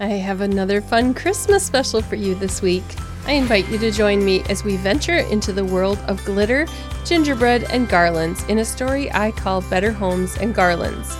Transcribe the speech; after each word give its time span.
I 0.00 0.12
have 0.12 0.40
another 0.40 0.80
fun 0.80 1.12
Christmas 1.12 1.62
special 1.62 2.00
for 2.00 2.14
you 2.14 2.34
this 2.34 2.62
week. 2.62 2.82
I 3.26 3.32
invite 3.32 3.68
you 3.68 3.76
to 3.76 3.90
join 3.90 4.24
me 4.24 4.42
as 4.48 4.64
we 4.64 4.78
venture 4.78 5.18
into 5.18 5.52
the 5.52 5.64
world 5.64 5.98
of 6.08 6.24
glitter, 6.24 6.66
gingerbread, 7.04 7.64
and 7.64 7.86
garlands 7.86 8.42
in 8.44 8.60
a 8.60 8.64
story 8.64 9.12
I 9.12 9.30
call 9.30 9.60
Better 9.60 9.92
Homes 9.92 10.38
and 10.38 10.54
Garlands. 10.54 11.14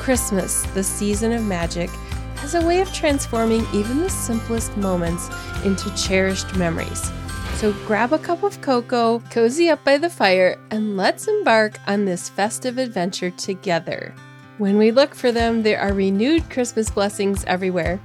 Christmas, 0.00 0.62
the 0.72 0.82
season 0.82 1.32
of 1.32 1.44
magic, 1.44 1.90
has 2.36 2.54
a 2.54 2.66
way 2.66 2.80
of 2.80 2.90
transforming 2.94 3.66
even 3.74 4.00
the 4.00 4.08
simplest 4.08 4.74
moments 4.78 5.28
into 5.62 5.94
cherished 5.94 6.56
memories. 6.56 7.12
So 7.56 7.74
grab 7.86 8.14
a 8.14 8.18
cup 8.18 8.44
of 8.44 8.62
cocoa, 8.62 9.18
cozy 9.28 9.68
up 9.68 9.84
by 9.84 9.98
the 9.98 10.08
fire, 10.08 10.58
and 10.70 10.96
let's 10.96 11.28
embark 11.28 11.78
on 11.86 12.06
this 12.06 12.30
festive 12.30 12.78
adventure 12.78 13.30
together. 13.30 14.14
When 14.56 14.78
we 14.78 14.90
look 14.90 15.14
for 15.14 15.32
them, 15.32 15.62
there 15.62 15.80
are 15.80 15.92
renewed 15.92 16.48
Christmas 16.48 16.88
blessings 16.88 17.44
everywhere. 17.44 18.00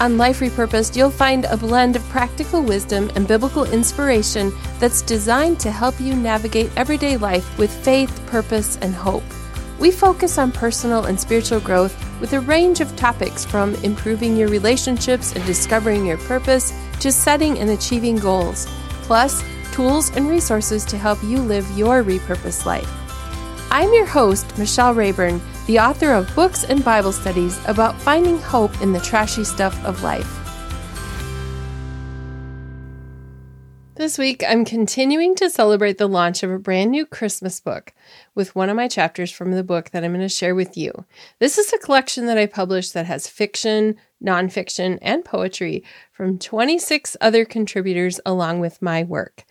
On 0.00 0.16
Life 0.16 0.38
Repurposed, 0.38 0.94
you'll 0.94 1.10
find 1.10 1.44
a 1.46 1.56
blend 1.56 1.96
of 1.96 2.08
practical 2.08 2.62
wisdom 2.62 3.10
and 3.16 3.26
biblical 3.26 3.64
inspiration 3.64 4.52
that's 4.78 5.02
designed 5.02 5.58
to 5.58 5.72
help 5.72 6.00
you 6.00 6.14
navigate 6.14 6.70
everyday 6.76 7.16
life 7.16 7.58
with 7.58 7.72
faith, 7.84 8.24
purpose, 8.26 8.78
and 8.80 8.94
hope. 8.94 9.24
We 9.80 9.90
focus 9.90 10.38
on 10.38 10.52
personal 10.52 11.06
and 11.06 11.18
spiritual 11.18 11.58
growth 11.58 11.96
with 12.20 12.32
a 12.32 12.40
range 12.40 12.80
of 12.80 12.94
topics 12.94 13.44
from 13.44 13.74
improving 13.76 14.36
your 14.36 14.48
relationships 14.48 15.34
and 15.34 15.44
discovering 15.46 16.06
your 16.06 16.18
purpose 16.18 16.72
to 17.00 17.10
setting 17.10 17.58
and 17.58 17.70
achieving 17.70 18.16
goals, 18.16 18.66
plus 19.02 19.42
tools 19.72 20.14
and 20.16 20.28
resources 20.28 20.84
to 20.84 20.96
help 20.96 21.20
you 21.24 21.38
live 21.38 21.68
your 21.76 22.04
repurposed 22.04 22.66
life. 22.66 22.88
I'm 23.72 23.92
your 23.92 24.06
host, 24.06 24.56
Michelle 24.58 24.94
Rayburn 24.94 25.40
the 25.68 25.78
author 25.78 26.12
of 26.14 26.34
books 26.34 26.64
and 26.64 26.82
Bible 26.82 27.12
studies 27.12 27.60
about 27.66 28.00
finding 28.00 28.38
hope 28.38 28.80
in 28.80 28.94
the 28.94 29.00
trashy 29.00 29.44
stuff 29.44 29.78
of 29.84 30.02
life. 30.02 30.34
This 33.94 34.16
week, 34.16 34.42
I'm 34.48 34.64
continuing 34.64 35.34
to 35.34 35.50
celebrate 35.50 35.98
the 35.98 36.08
launch 36.08 36.42
of 36.42 36.50
a 36.50 36.58
brand 36.58 36.90
new 36.90 37.04
Christmas 37.04 37.60
book 37.60 37.92
with 38.34 38.54
one 38.54 38.70
of 38.70 38.76
my 38.76 38.88
chapters 38.88 39.30
from 39.30 39.52
the 39.52 39.62
book 39.62 39.90
that 39.90 40.02
I'm 40.02 40.12
going 40.12 40.22
to 40.22 40.28
share 40.30 40.54
with 40.54 40.78
you. 40.78 41.04
This 41.38 41.58
is 41.58 41.70
a 41.70 41.78
collection 41.78 42.24
that 42.26 42.38
I 42.38 42.46
published 42.46 42.94
that 42.94 43.04
has 43.04 43.28
fiction, 43.28 43.96
nonfiction, 44.24 44.98
and 45.02 45.22
poetry 45.22 45.84
from 46.12 46.38
26 46.38 47.14
other 47.20 47.44
contributors 47.44 48.20
along 48.24 48.60
with 48.60 48.80
my 48.80 49.02
work. 49.02 49.44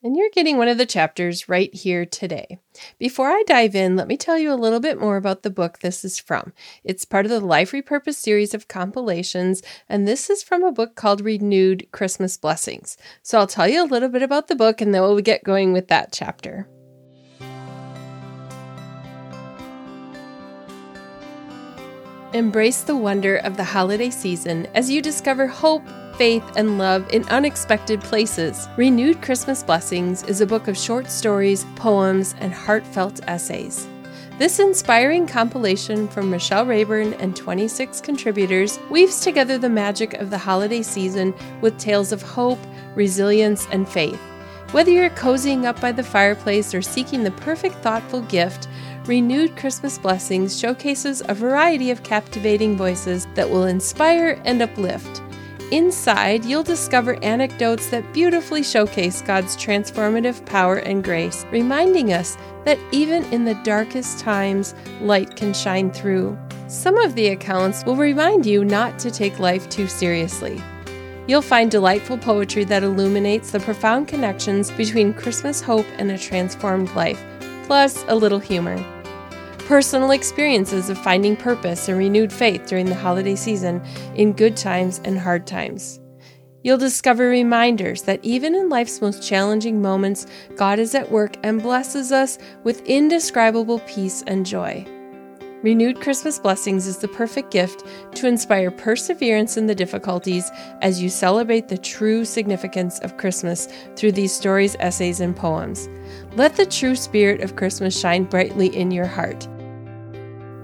And 0.00 0.16
you're 0.16 0.30
getting 0.30 0.58
one 0.58 0.68
of 0.68 0.78
the 0.78 0.86
chapters 0.86 1.48
right 1.48 1.74
here 1.74 2.06
today. 2.06 2.60
Before 3.00 3.30
I 3.30 3.42
dive 3.48 3.74
in, 3.74 3.96
let 3.96 4.06
me 4.06 4.16
tell 4.16 4.38
you 4.38 4.52
a 4.52 4.54
little 4.54 4.78
bit 4.78 5.00
more 5.00 5.16
about 5.16 5.42
the 5.42 5.50
book 5.50 5.80
this 5.80 6.04
is 6.04 6.20
from. 6.20 6.52
It's 6.84 7.04
part 7.04 7.26
of 7.26 7.32
the 7.32 7.40
Life 7.40 7.72
Repurpose 7.72 8.14
series 8.14 8.54
of 8.54 8.68
compilations, 8.68 9.60
and 9.88 10.06
this 10.06 10.30
is 10.30 10.44
from 10.44 10.62
a 10.62 10.70
book 10.70 10.94
called 10.94 11.20
Renewed 11.20 11.88
Christmas 11.90 12.36
Blessings. 12.36 12.96
So 13.24 13.40
I'll 13.40 13.48
tell 13.48 13.66
you 13.66 13.82
a 13.82 13.90
little 13.90 14.08
bit 14.08 14.22
about 14.22 14.46
the 14.46 14.54
book 14.54 14.80
and 14.80 14.94
then 14.94 15.02
we'll 15.02 15.20
get 15.20 15.42
going 15.42 15.72
with 15.72 15.88
that 15.88 16.12
chapter. 16.12 16.68
Embrace 22.32 22.82
the 22.82 22.96
wonder 22.96 23.38
of 23.38 23.56
the 23.56 23.64
holiday 23.64 24.10
season 24.10 24.66
as 24.74 24.90
you 24.90 25.02
discover 25.02 25.48
hope 25.48 25.82
faith, 26.18 26.44
and 26.56 26.76
love 26.76 27.08
in 27.12 27.26
unexpected 27.28 28.00
places. 28.00 28.68
Renewed 28.76 29.22
Christmas 29.22 29.62
Blessings 29.62 30.24
is 30.24 30.40
a 30.40 30.46
book 30.46 30.68
of 30.68 30.76
short 30.76 31.08
stories, 31.08 31.64
poems, 31.76 32.34
and 32.40 32.52
heartfelt 32.52 33.20
essays. 33.28 33.88
This 34.36 34.58
inspiring 34.58 35.26
compilation 35.26 36.06
from 36.08 36.30
Michelle 36.30 36.66
Rayburn 36.66 37.14
and 37.14 37.34
26 37.34 38.00
contributors 38.00 38.78
weaves 38.90 39.20
together 39.20 39.58
the 39.58 39.68
magic 39.68 40.14
of 40.14 40.30
the 40.30 40.38
holiday 40.38 40.82
season 40.82 41.32
with 41.60 41.78
tales 41.78 42.12
of 42.12 42.22
hope, 42.22 42.58
resilience, 42.94 43.66
and 43.72 43.88
faith. 43.88 44.20
Whether 44.72 44.90
you're 44.90 45.10
cozying 45.10 45.64
up 45.64 45.80
by 45.80 45.92
the 45.92 46.02
fireplace 46.02 46.74
or 46.74 46.82
seeking 46.82 47.24
the 47.24 47.30
perfect 47.30 47.76
thoughtful 47.76 48.20
gift, 48.22 48.68
Renewed 49.06 49.56
Christmas 49.56 49.98
Blessings 49.98 50.58
showcases 50.58 51.22
a 51.28 51.34
variety 51.34 51.90
of 51.90 52.02
captivating 52.02 52.76
voices 52.76 53.26
that 53.34 53.48
will 53.48 53.64
inspire 53.64 54.40
and 54.44 54.60
uplift. 54.60 55.22
Inside, 55.70 56.46
you'll 56.46 56.62
discover 56.62 57.22
anecdotes 57.22 57.90
that 57.90 58.14
beautifully 58.14 58.62
showcase 58.62 59.20
God's 59.20 59.54
transformative 59.54 60.44
power 60.46 60.76
and 60.76 61.04
grace, 61.04 61.44
reminding 61.50 62.14
us 62.14 62.38
that 62.64 62.78
even 62.90 63.22
in 63.34 63.44
the 63.44 63.54
darkest 63.64 64.18
times, 64.18 64.74
light 65.02 65.36
can 65.36 65.52
shine 65.52 65.90
through. 65.90 66.38
Some 66.68 66.96
of 66.96 67.14
the 67.14 67.28
accounts 67.28 67.84
will 67.84 67.96
remind 67.96 68.46
you 68.46 68.64
not 68.64 68.98
to 69.00 69.10
take 69.10 69.38
life 69.38 69.68
too 69.68 69.88
seriously. 69.88 70.62
You'll 71.26 71.42
find 71.42 71.70
delightful 71.70 72.16
poetry 72.16 72.64
that 72.64 72.82
illuminates 72.82 73.50
the 73.50 73.60
profound 73.60 74.08
connections 74.08 74.70
between 74.70 75.12
Christmas 75.12 75.60
hope 75.60 75.86
and 75.98 76.10
a 76.10 76.16
transformed 76.16 76.90
life, 76.94 77.22
plus 77.66 78.06
a 78.08 78.16
little 78.16 78.38
humor 78.38 78.82
personal 79.68 80.12
experiences 80.12 80.88
of 80.88 80.96
finding 80.96 81.36
purpose 81.36 81.88
and 81.88 81.98
renewed 81.98 82.32
faith 82.32 82.64
during 82.66 82.86
the 82.86 82.94
holiday 82.94 83.36
season 83.36 83.84
in 84.14 84.32
good 84.32 84.56
times 84.56 84.98
and 85.04 85.18
hard 85.18 85.46
times. 85.46 86.00
You'll 86.62 86.78
discover 86.78 87.28
reminders 87.28 88.00
that 88.04 88.24
even 88.24 88.54
in 88.54 88.70
life's 88.70 89.02
most 89.02 89.22
challenging 89.22 89.82
moments, 89.82 90.26
God 90.56 90.78
is 90.78 90.94
at 90.94 91.10
work 91.10 91.36
and 91.42 91.62
blesses 91.62 92.12
us 92.12 92.38
with 92.64 92.80
indescribable 92.86 93.80
peace 93.80 94.24
and 94.26 94.46
joy. 94.46 94.86
Renewed 95.62 96.00
Christmas 96.00 96.38
Blessings 96.38 96.86
is 96.86 96.96
the 96.96 97.08
perfect 97.08 97.50
gift 97.50 97.84
to 98.14 98.26
inspire 98.26 98.70
perseverance 98.70 99.58
in 99.58 99.66
the 99.66 99.74
difficulties 99.74 100.50
as 100.80 101.02
you 101.02 101.10
celebrate 101.10 101.68
the 101.68 101.76
true 101.76 102.24
significance 102.24 103.00
of 103.00 103.18
Christmas 103.18 103.68
through 103.96 104.12
these 104.12 104.32
stories, 104.32 104.76
essays, 104.80 105.20
and 105.20 105.36
poems. 105.36 105.90
Let 106.36 106.56
the 106.56 106.64
true 106.64 106.96
spirit 106.96 107.42
of 107.42 107.56
Christmas 107.56 107.98
shine 107.98 108.24
brightly 108.24 108.68
in 108.68 108.90
your 108.90 109.06
heart. 109.06 109.46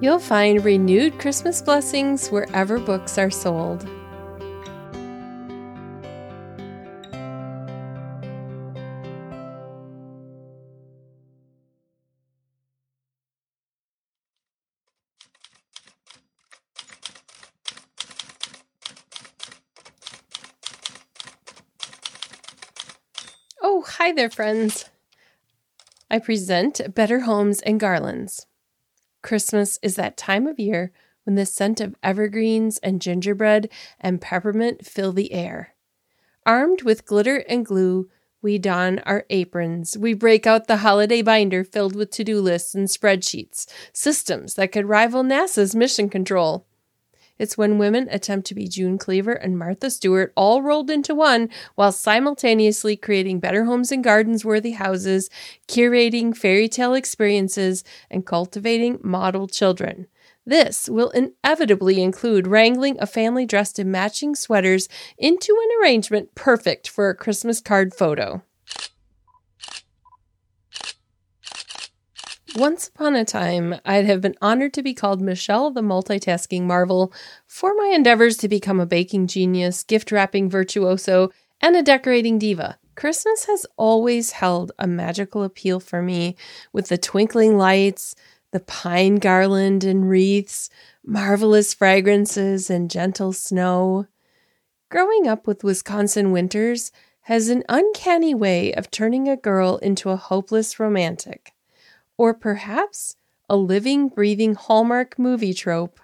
You'll 0.04 0.18
find 0.18 0.62
renewed 0.62 1.18
Christmas 1.18 1.62
blessings 1.62 2.28
wherever 2.28 2.78
books 2.78 3.16
are 3.16 3.30
sold. 3.30 3.88
Oh, 23.62 23.82
hi 23.88 24.12
there, 24.12 24.28
friends. 24.28 24.90
I 26.10 26.18
present 26.18 26.94
Better 26.94 27.20
Homes 27.20 27.62
and 27.62 27.80
Garlands. 27.80 28.44
Christmas 29.24 29.80
is 29.82 29.96
that 29.96 30.16
time 30.16 30.46
of 30.46 30.60
year 30.60 30.92
when 31.24 31.34
the 31.34 31.46
scent 31.46 31.80
of 31.80 31.96
evergreens 32.02 32.78
and 32.78 33.00
gingerbread 33.00 33.68
and 33.98 34.20
peppermint 34.20 34.86
fill 34.86 35.12
the 35.12 35.32
air. 35.32 35.74
Armed 36.46 36.82
with 36.82 37.06
glitter 37.06 37.38
and 37.48 37.64
glue, 37.64 38.10
we 38.42 38.58
don 38.58 38.98
our 39.00 39.24
aprons. 39.30 39.96
We 39.96 40.12
break 40.12 40.46
out 40.46 40.66
the 40.66 40.76
holiday 40.76 41.22
binder 41.22 41.64
filled 41.64 41.96
with 41.96 42.10
to 42.10 42.24
do 42.24 42.40
lists 42.40 42.74
and 42.74 42.86
spreadsheets, 42.86 43.66
systems 43.94 44.54
that 44.54 44.70
could 44.70 44.86
rival 44.86 45.24
NASA's 45.24 45.74
mission 45.74 46.10
control. 46.10 46.66
It's 47.38 47.58
when 47.58 47.78
women 47.78 48.08
attempt 48.10 48.46
to 48.48 48.54
be 48.54 48.68
June 48.68 48.96
Cleaver 48.96 49.32
and 49.32 49.58
Martha 49.58 49.90
Stewart 49.90 50.32
all 50.36 50.62
rolled 50.62 50.88
into 50.88 51.14
one 51.14 51.48
while 51.74 51.90
simultaneously 51.90 52.96
creating 52.96 53.40
better 53.40 53.64
homes 53.64 53.90
and 53.90 54.04
gardens 54.04 54.44
worthy 54.44 54.72
houses, 54.72 55.30
curating 55.66 56.36
fairy 56.36 56.68
tale 56.68 56.94
experiences, 56.94 57.82
and 58.10 58.24
cultivating 58.24 59.00
model 59.02 59.48
children. 59.48 60.06
This 60.46 60.88
will 60.88 61.10
inevitably 61.10 62.02
include 62.02 62.46
wrangling 62.46 62.96
a 63.00 63.06
family 63.06 63.46
dressed 63.46 63.78
in 63.78 63.90
matching 63.90 64.34
sweaters 64.34 64.88
into 65.18 65.56
an 65.60 65.82
arrangement 65.82 66.34
perfect 66.34 66.88
for 66.88 67.08
a 67.08 67.16
Christmas 67.16 67.60
card 67.60 67.94
photo. 67.94 68.42
Once 72.56 72.86
upon 72.86 73.16
a 73.16 73.24
time, 73.24 73.74
I'd 73.84 74.06
have 74.06 74.20
been 74.20 74.36
honored 74.40 74.72
to 74.74 74.82
be 74.82 74.94
called 74.94 75.20
Michelle 75.20 75.72
the 75.72 75.80
Multitasking 75.80 76.62
Marvel 76.62 77.12
for 77.48 77.74
my 77.74 77.86
endeavors 77.92 78.36
to 78.36 78.48
become 78.48 78.78
a 78.78 78.86
baking 78.86 79.26
genius, 79.26 79.82
gift 79.82 80.12
wrapping 80.12 80.48
virtuoso, 80.48 81.32
and 81.60 81.74
a 81.74 81.82
decorating 81.82 82.38
diva. 82.38 82.78
Christmas 82.94 83.46
has 83.46 83.66
always 83.76 84.30
held 84.30 84.70
a 84.78 84.86
magical 84.86 85.42
appeal 85.42 85.80
for 85.80 86.00
me 86.00 86.36
with 86.72 86.90
the 86.90 86.96
twinkling 86.96 87.58
lights, 87.58 88.14
the 88.52 88.60
pine 88.60 89.16
garland 89.16 89.82
and 89.82 90.08
wreaths, 90.08 90.70
marvelous 91.04 91.74
fragrances, 91.74 92.70
and 92.70 92.88
gentle 92.88 93.32
snow. 93.32 94.06
Growing 94.90 95.26
up 95.26 95.48
with 95.48 95.64
Wisconsin 95.64 96.30
winters 96.30 96.92
has 97.22 97.48
an 97.48 97.64
uncanny 97.68 98.32
way 98.32 98.72
of 98.74 98.92
turning 98.92 99.28
a 99.28 99.36
girl 99.36 99.78
into 99.78 100.10
a 100.10 100.16
hopeless 100.16 100.78
romantic 100.78 101.53
or 102.16 102.34
perhaps 102.34 103.16
a 103.48 103.56
living, 103.56 104.08
breathing 104.08 104.54
Hallmark 104.54 105.18
movie 105.18 105.54
trope. 105.54 106.00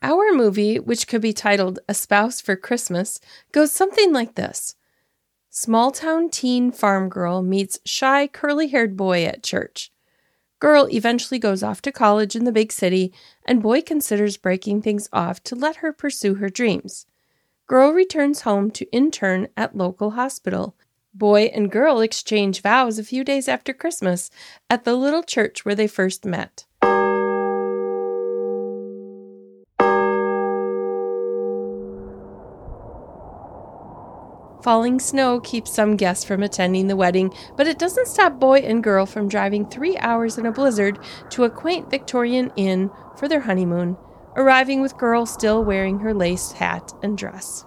Our 0.00 0.32
movie, 0.32 0.78
which 0.78 1.08
could 1.08 1.20
be 1.20 1.32
titled 1.32 1.80
A 1.88 1.94
Spouse 1.94 2.40
for 2.40 2.54
Christmas, 2.54 3.18
goes 3.50 3.72
something 3.72 4.12
like 4.12 4.36
this 4.36 4.76
Small 5.50 5.90
town 5.90 6.30
teen 6.30 6.70
farm 6.70 7.08
girl 7.08 7.42
meets 7.42 7.80
shy, 7.84 8.28
curly 8.28 8.68
haired 8.68 8.96
boy 8.96 9.24
at 9.24 9.42
church. 9.42 9.90
Girl 10.60 10.88
eventually 10.88 11.40
goes 11.40 11.64
off 11.64 11.82
to 11.82 11.90
college 11.90 12.36
in 12.36 12.44
the 12.44 12.52
big 12.52 12.70
city, 12.70 13.12
and 13.44 13.60
boy 13.60 13.82
considers 13.82 14.36
breaking 14.36 14.82
things 14.82 15.08
off 15.12 15.42
to 15.44 15.56
let 15.56 15.76
her 15.76 15.92
pursue 15.92 16.34
her 16.36 16.48
dreams. 16.48 17.06
Girl 17.68 17.92
returns 17.92 18.40
home 18.40 18.70
to 18.70 18.90
intern 18.92 19.48
at 19.54 19.76
local 19.76 20.12
hospital. 20.12 20.74
Boy 21.12 21.50
and 21.52 21.70
girl 21.70 22.00
exchange 22.00 22.62
vows 22.62 22.98
a 22.98 23.04
few 23.04 23.24
days 23.24 23.46
after 23.46 23.74
Christmas 23.74 24.30
at 24.70 24.84
the 24.84 24.94
little 24.94 25.22
church 25.22 25.66
where 25.66 25.74
they 25.74 25.86
first 25.86 26.24
met. 26.24 26.64
Falling 34.62 34.98
snow 34.98 35.38
keeps 35.40 35.70
some 35.70 35.96
guests 35.96 36.24
from 36.24 36.42
attending 36.42 36.86
the 36.86 36.96
wedding, 36.96 37.34
but 37.58 37.66
it 37.66 37.78
doesn't 37.78 38.08
stop 38.08 38.40
boy 38.40 38.60
and 38.60 38.82
girl 38.82 39.04
from 39.04 39.28
driving 39.28 39.66
three 39.66 39.98
hours 39.98 40.38
in 40.38 40.46
a 40.46 40.52
blizzard 40.52 40.98
to 41.28 41.44
a 41.44 41.50
quaint 41.50 41.90
Victorian 41.90 42.50
inn 42.56 42.90
for 43.18 43.28
their 43.28 43.40
honeymoon, 43.40 43.98
arriving 44.38 44.80
with 44.80 44.96
girl 44.96 45.26
still 45.26 45.64
wearing 45.64 45.98
her 45.98 46.14
lace 46.14 46.52
hat 46.52 46.92
and 47.02 47.18
dress. 47.18 47.66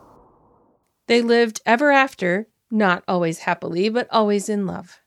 They 1.08 1.22
lived 1.22 1.62
ever 1.66 1.92
after, 1.92 2.48
not 2.72 3.04
always 3.10 3.40
happily, 3.40 3.90
but 3.90 4.08
always 4.10 4.48
in 4.48 4.66
love. 4.66 5.02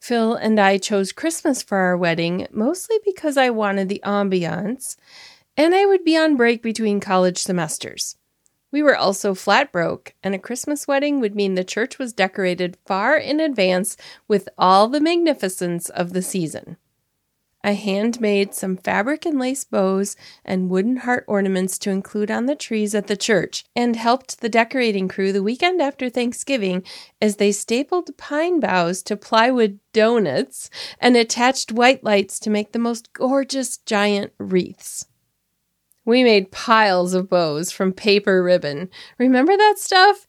Phil 0.00 0.34
and 0.34 0.60
I 0.60 0.78
chose 0.78 1.10
Christmas 1.10 1.62
for 1.62 1.78
our 1.78 1.96
wedding 1.96 2.46
mostly 2.52 2.98
because 3.04 3.36
I 3.36 3.50
wanted 3.50 3.88
the 3.88 4.02
ambiance, 4.04 4.96
and 5.56 5.74
I 5.74 5.84
would 5.84 6.04
be 6.04 6.16
on 6.16 6.36
break 6.36 6.62
between 6.62 7.00
college 7.00 7.38
semesters. 7.38 8.16
We 8.70 8.82
were 8.82 8.96
also 8.96 9.34
flat 9.34 9.72
broke, 9.72 10.14
and 10.22 10.32
a 10.32 10.38
Christmas 10.38 10.86
wedding 10.86 11.18
would 11.20 11.34
mean 11.34 11.54
the 11.54 11.64
church 11.64 11.98
was 11.98 12.12
decorated 12.12 12.78
far 12.86 13.16
in 13.16 13.40
advance 13.40 13.96
with 14.28 14.48
all 14.56 14.86
the 14.86 15.00
magnificence 15.00 15.88
of 15.88 16.12
the 16.12 16.22
season. 16.22 16.76
I 17.64 17.72
handmade 17.72 18.52
some 18.52 18.76
fabric 18.76 19.24
and 19.24 19.38
lace 19.38 19.64
bows 19.64 20.16
and 20.44 20.68
wooden 20.68 20.98
heart 20.98 21.24
ornaments 21.26 21.78
to 21.78 21.90
include 21.90 22.30
on 22.30 22.44
the 22.44 22.54
trees 22.54 22.94
at 22.94 23.06
the 23.06 23.16
church, 23.16 23.64
and 23.74 23.96
helped 23.96 24.42
the 24.42 24.50
decorating 24.50 25.08
crew 25.08 25.32
the 25.32 25.42
weekend 25.42 25.80
after 25.80 26.10
Thanksgiving 26.10 26.84
as 27.22 27.36
they 27.36 27.52
stapled 27.52 28.16
pine 28.18 28.60
boughs 28.60 29.02
to 29.04 29.16
plywood 29.16 29.80
donuts 29.94 30.68
and 31.00 31.16
attached 31.16 31.72
white 31.72 32.04
lights 32.04 32.38
to 32.40 32.50
make 32.50 32.72
the 32.72 32.78
most 32.78 33.14
gorgeous 33.14 33.78
giant 33.78 34.34
wreaths. 34.38 35.06
We 36.04 36.22
made 36.22 36.52
piles 36.52 37.14
of 37.14 37.30
bows 37.30 37.72
from 37.72 37.94
paper 37.94 38.42
ribbon. 38.42 38.90
Remember 39.16 39.56
that 39.56 39.78
stuff? 39.78 40.26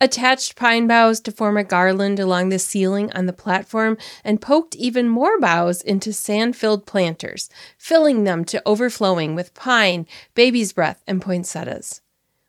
Attached 0.00 0.54
pine 0.54 0.86
boughs 0.86 1.18
to 1.20 1.32
form 1.32 1.56
a 1.56 1.64
garland 1.64 2.20
along 2.20 2.50
the 2.50 2.60
ceiling 2.60 3.10
on 3.12 3.26
the 3.26 3.32
platform 3.32 3.98
and 4.22 4.40
poked 4.40 4.76
even 4.76 5.08
more 5.08 5.40
boughs 5.40 5.82
into 5.82 6.12
sand 6.12 6.54
filled 6.54 6.86
planters, 6.86 7.50
filling 7.76 8.22
them 8.22 8.44
to 8.44 8.62
overflowing 8.64 9.34
with 9.34 9.54
pine, 9.54 10.06
baby's 10.34 10.72
breath, 10.72 11.02
and 11.08 11.20
poinsettias. 11.20 12.00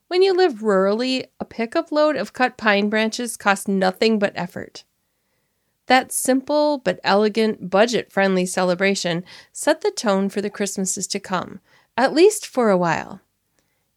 When 0.09 0.21
you 0.21 0.33
live 0.33 0.61
rurally, 0.61 1.25
a 1.39 1.45
pickup 1.45 1.91
load 1.91 2.15
of 2.15 2.33
cut 2.33 2.55
pine 2.55 2.87
branches 2.87 3.35
costs 3.35 3.67
nothing 3.67 4.19
but 4.19 4.33
effort. 4.35 4.83
That 5.87 6.11
simple 6.11 6.77
but 6.77 6.99
elegant, 7.03 7.71
budget 7.71 8.11
friendly 8.11 8.45
celebration 8.45 9.23
set 9.51 9.81
the 9.81 9.89
tone 9.89 10.29
for 10.29 10.39
the 10.39 10.51
Christmases 10.51 11.07
to 11.07 11.19
come, 11.19 11.61
at 11.97 12.13
least 12.13 12.45
for 12.45 12.69
a 12.69 12.77
while. 12.77 13.21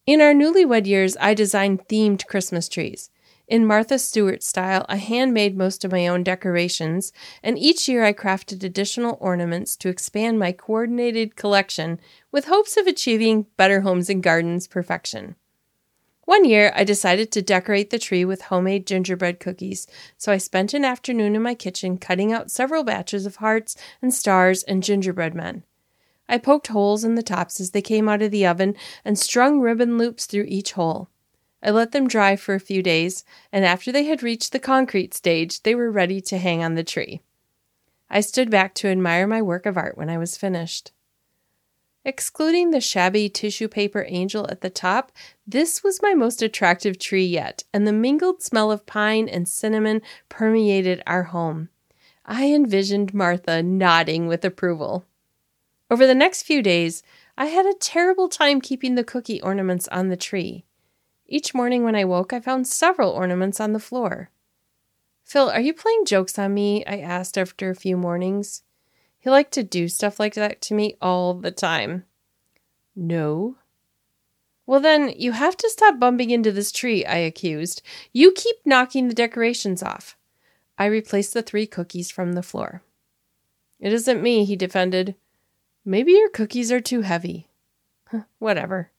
In 0.06 0.22
our 0.22 0.32
newlywed 0.32 0.86
years, 0.86 1.18
I 1.20 1.34
designed 1.34 1.86
themed 1.86 2.26
Christmas 2.26 2.66
trees. 2.66 3.10
In 3.52 3.66
Martha 3.66 3.98
Stewart 3.98 4.42
style, 4.42 4.86
I 4.88 4.96
handmade 4.96 5.58
most 5.58 5.84
of 5.84 5.92
my 5.92 6.06
own 6.06 6.22
decorations, 6.22 7.12
and 7.42 7.58
each 7.58 7.86
year 7.86 8.02
I 8.02 8.14
crafted 8.14 8.64
additional 8.64 9.18
ornaments 9.20 9.76
to 9.76 9.90
expand 9.90 10.38
my 10.38 10.52
coordinated 10.52 11.36
collection 11.36 12.00
with 12.30 12.46
hopes 12.46 12.78
of 12.78 12.86
achieving 12.86 13.44
Better 13.58 13.82
Homes 13.82 14.08
and 14.08 14.22
Gardens 14.22 14.66
perfection. 14.66 15.36
One 16.24 16.46
year, 16.46 16.72
I 16.74 16.84
decided 16.84 17.30
to 17.32 17.42
decorate 17.42 17.90
the 17.90 17.98
tree 17.98 18.24
with 18.24 18.40
homemade 18.40 18.86
gingerbread 18.86 19.38
cookies, 19.38 19.86
so 20.16 20.32
I 20.32 20.38
spent 20.38 20.72
an 20.72 20.86
afternoon 20.86 21.36
in 21.36 21.42
my 21.42 21.54
kitchen 21.54 21.98
cutting 21.98 22.32
out 22.32 22.50
several 22.50 22.84
batches 22.84 23.26
of 23.26 23.36
hearts 23.36 23.76
and 24.00 24.14
stars 24.14 24.62
and 24.62 24.82
gingerbread 24.82 25.34
men. 25.34 25.62
I 26.26 26.38
poked 26.38 26.68
holes 26.68 27.04
in 27.04 27.16
the 27.16 27.22
tops 27.22 27.60
as 27.60 27.72
they 27.72 27.82
came 27.82 28.08
out 28.08 28.22
of 28.22 28.30
the 28.30 28.46
oven 28.46 28.76
and 29.04 29.18
strung 29.18 29.60
ribbon 29.60 29.98
loops 29.98 30.24
through 30.24 30.46
each 30.48 30.72
hole. 30.72 31.10
I 31.62 31.70
let 31.70 31.92
them 31.92 32.08
dry 32.08 32.36
for 32.36 32.54
a 32.54 32.60
few 32.60 32.82
days, 32.82 33.24
and 33.52 33.64
after 33.64 33.92
they 33.92 34.04
had 34.04 34.22
reached 34.22 34.52
the 34.52 34.58
concrete 34.58 35.14
stage, 35.14 35.62
they 35.62 35.74
were 35.74 35.90
ready 35.90 36.20
to 36.22 36.38
hang 36.38 36.62
on 36.62 36.74
the 36.74 36.82
tree. 36.82 37.20
I 38.10 38.20
stood 38.20 38.50
back 38.50 38.74
to 38.76 38.88
admire 38.88 39.26
my 39.26 39.40
work 39.40 39.64
of 39.64 39.76
art 39.76 39.96
when 39.96 40.10
I 40.10 40.18
was 40.18 40.36
finished. 40.36 40.92
Excluding 42.04 42.72
the 42.72 42.80
shabby 42.80 43.28
tissue 43.28 43.68
paper 43.68 44.04
angel 44.08 44.44
at 44.50 44.60
the 44.60 44.70
top, 44.70 45.12
this 45.46 45.84
was 45.84 46.02
my 46.02 46.14
most 46.14 46.42
attractive 46.42 46.98
tree 46.98 47.24
yet, 47.24 47.62
and 47.72 47.86
the 47.86 47.92
mingled 47.92 48.42
smell 48.42 48.72
of 48.72 48.86
pine 48.86 49.28
and 49.28 49.48
cinnamon 49.48 50.02
permeated 50.28 51.00
our 51.06 51.22
home. 51.24 51.68
I 52.26 52.46
envisioned 52.46 53.14
Martha 53.14 53.62
nodding 53.62 54.26
with 54.26 54.44
approval. 54.44 55.04
Over 55.90 56.06
the 56.06 56.14
next 56.14 56.42
few 56.42 56.60
days, 56.60 57.04
I 57.38 57.46
had 57.46 57.66
a 57.66 57.74
terrible 57.74 58.28
time 58.28 58.60
keeping 58.60 58.96
the 58.96 59.04
cookie 59.04 59.40
ornaments 59.40 59.86
on 59.88 60.08
the 60.08 60.16
tree. 60.16 60.64
Each 61.32 61.54
morning 61.54 61.82
when 61.82 61.96
I 61.96 62.04
woke, 62.04 62.34
I 62.34 62.40
found 62.40 62.68
several 62.68 63.10
ornaments 63.10 63.58
on 63.58 63.72
the 63.72 63.80
floor. 63.80 64.28
Phil, 65.24 65.48
are 65.48 65.62
you 65.62 65.72
playing 65.72 66.04
jokes 66.04 66.38
on 66.38 66.52
me? 66.52 66.84
I 66.84 66.98
asked 66.98 67.38
after 67.38 67.70
a 67.70 67.74
few 67.74 67.96
mornings. 67.96 68.64
He 69.18 69.30
liked 69.30 69.52
to 69.52 69.62
do 69.62 69.88
stuff 69.88 70.20
like 70.20 70.34
that 70.34 70.60
to 70.60 70.74
me 70.74 70.98
all 71.00 71.32
the 71.32 71.50
time. 71.50 72.04
No. 72.94 73.56
Well, 74.66 74.78
then, 74.78 75.14
you 75.16 75.32
have 75.32 75.56
to 75.56 75.70
stop 75.70 75.98
bumping 75.98 76.28
into 76.28 76.52
this 76.52 76.70
tree, 76.70 77.02
I 77.06 77.16
accused. 77.16 77.80
You 78.12 78.32
keep 78.32 78.56
knocking 78.66 79.08
the 79.08 79.14
decorations 79.14 79.82
off. 79.82 80.18
I 80.76 80.84
replaced 80.84 81.32
the 81.32 81.40
three 81.40 81.66
cookies 81.66 82.10
from 82.10 82.34
the 82.34 82.42
floor. 82.42 82.82
It 83.80 83.94
isn't 83.94 84.22
me, 84.22 84.44
he 84.44 84.54
defended. 84.54 85.14
Maybe 85.82 86.12
your 86.12 86.28
cookies 86.28 86.70
are 86.70 86.82
too 86.82 87.00
heavy. 87.00 87.48
Whatever. 88.38 88.90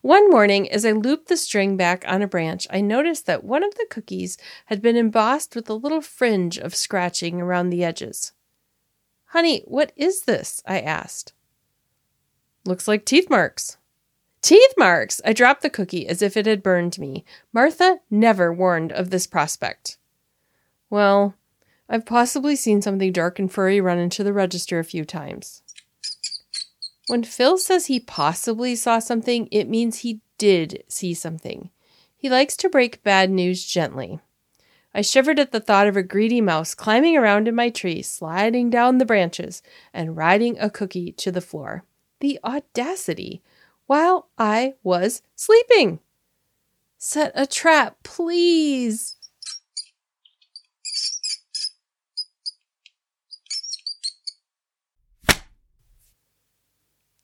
One 0.00 0.30
morning, 0.30 0.70
as 0.70 0.84
I 0.84 0.92
looped 0.92 1.28
the 1.28 1.36
string 1.36 1.76
back 1.76 2.04
on 2.06 2.22
a 2.22 2.28
branch, 2.28 2.66
I 2.70 2.80
noticed 2.80 3.26
that 3.26 3.44
one 3.44 3.62
of 3.62 3.74
the 3.74 3.86
cookies 3.90 4.36
had 4.66 4.82
been 4.82 4.96
embossed 4.96 5.54
with 5.54 5.68
a 5.68 5.74
little 5.74 6.00
fringe 6.00 6.58
of 6.58 6.74
scratching 6.74 7.40
around 7.40 7.70
the 7.70 7.84
edges. 7.84 8.32
Honey, 9.26 9.62
what 9.66 9.92
is 9.96 10.22
this? 10.22 10.62
I 10.66 10.80
asked. 10.80 11.32
Looks 12.64 12.86
like 12.86 13.04
teeth 13.04 13.28
marks. 13.30 13.78
Teeth 14.42 14.74
marks! 14.76 15.20
I 15.24 15.32
dropped 15.32 15.62
the 15.62 15.70
cookie 15.70 16.06
as 16.08 16.20
if 16.20 16.36
it 16.36 16.46
had 16.46 16.62
burned 16.62 16.98
me. 16.98 17.24
Martha 17.52 18.00
never 18.10 18.52
warned 18.52 18.92
of 18.92 19.10
this 19.10 19.26
prospect. 19.26 19.98
Well, 20.90 21.34
I've 21.88 22.04
possibly 22.04 22.56
seen 22.56 22.82
something 22.82 23.12
dark 23.12 23.38
and 23.38 23.50
furry 23.50 23.80
run 23.80 23.98
into 23.98 24.24
the 24.24 24.32
register 24.32 24.78
a 24.78 24.84
few 24.84 25.04
times. 25.04 25.62
When 27.08 27.24
Phil 27.24 27.58
says 27.58 27.86
he 27.86 27.98
possibly 27.98 28.76
saw 28.76 28.98
something, 28.98 29.48
it 29.50 29.68
means 29.68 29.98
he 29.98 30.20
did 30.38 30.84
see 30.88 31.14
something. 31.14 31.70
He 32.16 32.30
likes 32.30 32.56
to 32.58 32.68
break 32.68 33.02
bad 33.02 33.30
news 33.30 33.64
gently. 33.64 34.20
I 34.94 35.00
shivered 35.00 35.38
at 35.38 35.52
the 35.52 35.60
thought 35.60 35.88
of 35.88 35.96
a 35.96 36.02
greedy 36.02 36.40
mouse 36.40 36.74
climbing 36.74 37.16
around 37.16 37.48
in 37.48 37.54
my 37.54 37.70
tree, 37.70 38.02
sliding 38.02 38.70
down 38.70 38.98
the 38.98 39.06
branches, 39.06 39.62
and 39.92 40.16
riding 40.16 40.58
a 40.58 40.70
cookie 40.70 41.12
to 41.12 41.32
the 41.32 41.40
floor. 41.40 41.84
The 42.20 42.38
audacity! 42.44 43.42
While 43.86 44.28
I 44.38 44.74
was 44.82 45.22
sleeping! 45.34 46.00
Set 46.98 47.32
a 47.34 47.46
trap, 47.46 47.96
please! 48.04 49.16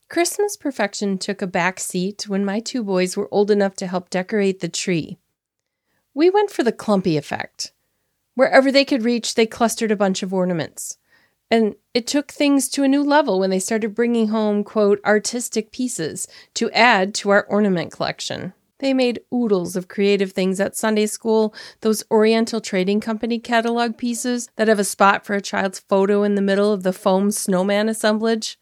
Christmas 0.08 0.56
perfection 0.56 1.18
took 1.18 1.42
a 1.42 1.46
back 1.46 1.78
seat 1.78 2.28
when 2.28 2.42
my 2.42 2.60
two 2.60 2.82
boys 2.82 3.14
were 3.14 3.28
old 3.30 3.50
enough 3.50 3.74
to 3.76 3.86
help 3.86 4.08
decorate 4.08 4.60
the 4.60 4.68
tree. 4.68 5.18
We 6.14 6.30
went 6.30 6.50
for 6.50 6.62
the 6.62 6.72
clumpy 6.72 7.18
effect. 7.18 7.72
Wherever 8.34 8.72
they 8.72 8.86
could 8.86 9.02
reach, 9.02 9.34
they 9.34 9.44
clustered 9.44 9.90
a 9.90 9.96
bunch 9.96 10.22
of 10.22 10.32
ornaments. 10.32 10.96
And 11.50 11.74
it 11.92 12.06
took 12.06 12.30
things 12.30 12.70
to 12.70 12.84
a 12.84 12.88
new 12.88 13.02
level 13.02 13.38
when 13.38 13.50
they 13.50 13.58
started 13.58 13.94
bringing 13.94 14.28
home, 14.28 14.64
quote, 14.64 14.98
artistic 15.04 15.72
pieces 15.72 16.26
to 16.54 16.70
add 16.70 17.14
to 17.16 17.28
our 17.28 17.44
ornament 17.44 17.92
collection. 17.92 18.54
They 18.78 18.94
made 18.94 19.20
oodles 19.34 19.76
of 19.76 19.88
creative 19.88 20.32
things 20.32 20.58
at 20.58 20.76
Sunday 20.76 21.06
school, 21.06 21.54
those 21.82 22.02
Oriental 22.10 22.62
Trading 22.62 23.00
Company 23.00 23.38
catalog 23.38 23.98
pieces 23.98 24.48
that 24.56 24.68
have 24.68 24.78
a 24.78 24.84
spot 24.84 25.26
for 25.26 25.34
a 25.34 25.42
child's 25.42 25.80
photo 25.80 26.22
in 26.22 26.34
the 26.34 26.42
middle 26.42 26.72
of 26.72 26.82
the 26.82 26.94
foam 26.94 27.30
snowman 27.30 27.90
assemblage. 27.90 28.58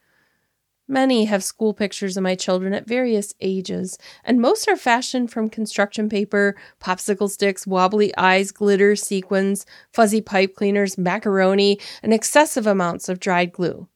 Many 0.88 1.24
have 1.24 1.42
school 1.42 1.74
pictures 1.74 2.16
of 2.16 2.22
my 2.22 2.36
children 2.36 2.72
at 2.72 2.86
various 2.86 3.34
ages, 3.40 3.98
and 4.24 4.40
most 4.40 4.68
are 4.68 4.76
fashioned 4.76 5.32
from 5.32 5.50
construction 5.50 6.08
paper, 6.08 6.54
popsicle 6.80 7.28
sticks, 7.28 7.66
wobbly 7.66 8.16
eyes, 8.16 8.52
glitter, 8.52 8.94
sequins, 8.94 9.66
fuzzy 9.92 10.20
pipe 10.20 10.54
cleaners, 10.54 10.96
macaroni, 10.96 11.80
and 12.04 12.12
excessive 12.12 12.68
amounts 12.68 13.08
of 13.08 13.18
dried 13.18 13.52
glue. 13.52 13.88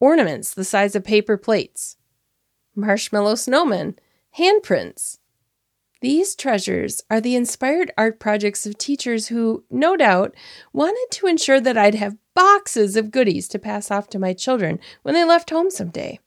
Ornaments 0.00 0.52
the 0.52 0.64
size 0.64 0.96
of 0.96 1.04
paper 1.04 1.36
plates. 1.36 1.96
Marshmallow 2.74 3.34
snowmen, 3.34 3.96
handprints. 4.36 5.18
These 6.00 6.34
treasures 6.34 7.00
are 7.08 7.20
the 7.20 7.36
inspired 7.36 7.92
art 7.96 8.18
projects 8.18 8.66
of 8.66 8.76
teachers 8.76 9.28
who, 9.28 9.64
no 9.70 9.96
doubt, 9.96 10.34
wanted 10.72 11.06
to 11.12 11.28
ensure 11.28 11.60
that 11.60 11.78
I'd 11.78 11.94
have 11.94 12.16
boxes 12.34 12.96
of 12.96 13.12
goodies 13.12 13.46
to 13.48 13.60
pass 13.60 13.92
off 13.92 14.08
to 14.08 14.18
my 14.18 14.34
children 14.34 14.80
when 15.02 15.14
they 15.14 15.24
left 15.24 15.50
home 15.50 15.70
someday. 15.70 16.18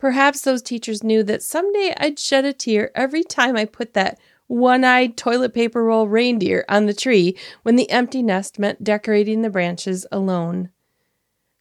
Perhaps 0.00 0.40
those 0.40 0.62
teachers 0.62 1.04
knew 1.04 1.22
that 1.22 1.42
someday 1.42 1.94
I'd 1.98 2.18
shed 2.18 2.46
a 2.46 2.54
tear 2.54 2.90
every 2.94 3.22
time 3.22 3.54
I 3.54 3.66
put 3.66 3.92
that 3.92 4.18
one 4.46 4.82
eyed 4.82 5.16
toilet 5.16 5.54
paper 5.54 5.84
roll 5.84 6.08
reindeer 6.08 6.64
on 6.68 6.86
the 6.86 6.94
tree 6.94 7.36
when 7.62 7.76
the 7.76 7.90
empty 7.90 8.22
nest 8.22 8.58
meant 8.58 8.82
decorating 8.82 9.42
the 9.42 9.50
branches 9.50 10.06
alone. 10.10 10.70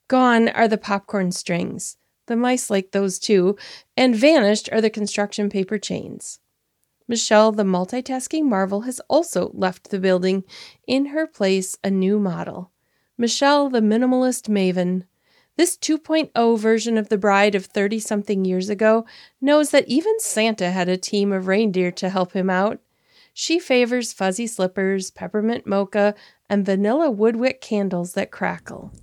Gone 0.07 0.47
are 0.47 0.69
the 0.69 0.77
popcorn 0.77 1.33
strings. 1.33 1.97
The 2.27 2.37
mice 2.37 2.69
like 2.69 2.91
those 2.91 3.19
too, 3.19 3.57
and 3.97 4.15
vanished 4.15 4.69
are 4.71 4.81
the 4.81 4.89
construction 4.89 5.49
paper 5.49 5.77
chains. 5.77 6.39
Michelle, 7.07 7.51
the 7.51 7.63
multitasking 7.63 8.45
marvel, 8.45 8.81
has 8.81 9.01
also 9.09 9.51
left 9.53 9.89
the 9.89 9.99
building. 9.99 10.43
In 10.87 11.07
her 11.07 11.27
place, 11.27 11.77
a 11.83 11.91
new 11.91 12.19
model. 12.19 12.71
Michelle, 13.17 13.69
the 13.69 13.81
minimalist 13.81 14.47
maven. 14.47 15.03
This 15.59 15.75
2.0 15.75 16.57
version 16.57 16.97
of 16.97 17.09
the 17.09 17.17
bride 17.17 17.53
of 17.53 17.65
30 17.65 17.99
something 17.99 18.45
years 18.45 18.69
ago 18.69 19.05
knows 19.41 19.71
that 19.71 19.89
even 19.89 20.17
Santa 20.21 20.71
had 20.71 20.87
a 20.87 20.95
team 20.95 21.33
of 21.33 21.47
reindeer 21.47 21.91
to 21.91 22.07
help 22.07 22.31
him 22.31 22.49
out. 22.49 22.79
She 23.33 23.59
favors 23.59 24.13
fuzzy 24.13 24.47
slippers, 24.47 25.11
peppermint 25.11 25.67
mocha, 25.67 26.15
and 26.49 26.65
vanilla 26.65 27.11
woodwick 27.11 27.59
candles 27.59 28.13
that 28.13 28.31
crackle. 28.31 28.93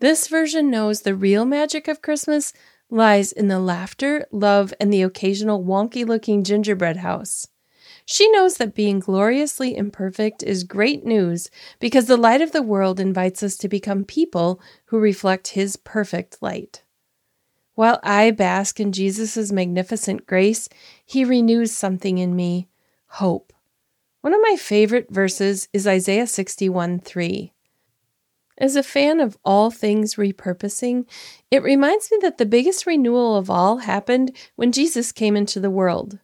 This 0.00 0.28
version 0.28 0.70
knows 0.70 1.00
the 1.00 1.14
real 1.14 1.46
magic 1.46 1.88
of 1.88 2.02
Christmas 2.02 2.52
lies 2.90 3.32
in 3.32 3.48
the 3.48 3.60
laughter, 3.60 4.26
love, 4.30 4.74
and 4.78 4.92
the 4.92 5.00
occasional 5.00 5.64
wonky 5.64 6.06
looking 6.06 6.44
gingerbread 6.44 6.98
house. 6.98 7.46
She 8.06 8.30
knows 8.30 8.58
that 8.58 8.74
being 8.74 9.00
gloriously 9.00 9.76
imperfect 9.76 10.42
is 10.42 10.64
great 10.64 11.04
news 11.04 11.50
because 11.80 12.06
the 12.06 12.18
light 12.18 12.42
of 12.42 12.52
the 12.52 12.62
world 12.62 13.00
invites 13.00 13.42
us 13.42 13.56
to 13.56 13.68
become 13.68 14.04
people 14.04 14.60
who 14.86 14.98
reflect 14.98 15.48
His 15.48 15.76
perfect 15.76 16.42
light. 16.42 16.82
While 17.74 17.98
I 18.02 18.30
bask 18.30 18.78
in 18.78 18.92
Jesus' 18.92 19.50
magnificent 19.50 20.26
grace, 20.26 20.68
He 21.04 21.24
renews 21.24 21.72
something 21.72 22.18
in 22.18 22.36
me 22.36 22.68
hope. 23.06 23.52
One 24.20 24.34
of 24.34 24.40
my 24.42 24.56
favorite 24.56 25.10
verses 25.10 25.68
is 25.72 25.86
Isaiah 25.86 26.26
61 26.26 27.00
3. 27.00 27.52
As 28.56 28.76
a 28.76 28.82
fan 28.82 29.18
of 29.18 29.36
all 29.44 29.70
things 29.70 30.14
repurposing, 30.14 31.06
it 31.50 31.62
reminds 31.62 32.10
me 32.10 32.18
that 32.22 32.38
the 32.38 32.46
biggest 32.46 32.86
renewal 32.86 33.36
of 33.36 33.50
all 33.50 33.78
happened 33.78 34.36
when 34.56 34.72
Jesus 34.72 35.10
came 35.10 35.36
into 35.36 35.58
the 35.58 35.70
world. 35.70 36.20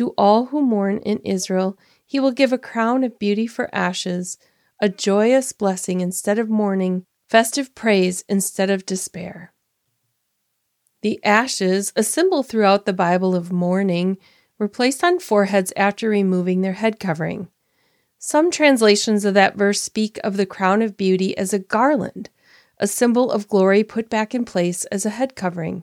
To 0.00 0.14
all 0.16 0.46
who 0.46 0.62
mourn 0.62 1.00
in 1.00 1.18
Israel, 1.26 1.76
he 2.06 2.18
will 2.18 2.30
give 2.30 2.54
a 2.54 2.56
crown 2.56 3.04
of 3.04 3.18
beauty 3.18 3.46
for 3.46 3.68
ashes, 3.70 4.38
a 4.80 4.88
joyous 4.88 5.52
blessing 5.52 6.00
instead 6.00 6.38
of 6.38 6.48
mourning, 6.48 7.04
festive 7.28 7.74
praise 7.74 8.24
instead 8.26 8.70
of 8.70 8.86
despair. 8.86 9.52
The 11.02 11.22
ashes, 11.22 11.92
a 11.96 12.02
symbol 12.02 12.42
throughout 12.42 12.86
the 12.86 12.94
Bible 12.94 13.34
of 13.34 13.52
mourning, 13.52 14.16
were 14.58 14.68
placed 14.68 15.04
on 15.04 15.20
foreheads 15.20 15.70
after 15.76 16.08
removing 16.08 16.62
their 16.62 16.72
head 16.72 16.98
covering. 16.98 17.48
Some 18.18 18.50
translations 18.50 19.26
of 19.26 19.34
that 19.34 19.58
verse 19.58 19.82
speak 19.82 20.18
of 20.24 20.38
the 20.38 20.46
crown 20.46 20.80
of 20.80 20.96
beauty 20.96 21.36
as 21.36 21.52
a 21.52 21.58
garland, 21.58 22.30
a 22.78 22.86
symbol 22.86 23.30
of 23.30 23.48
glory 23.48 23.84
put 23.84 24.08
back 24.08 24.34
in 24.34 24.46
place 24.46 24.86
as 24.86 25.04
a 25.04 25.10
head 25.10 25.36
covering. 25.36 25.82